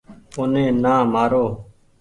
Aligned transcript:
اوني 0.37 0.65
نآ 0.83 0.93
مآرو۔ 1.13 1.45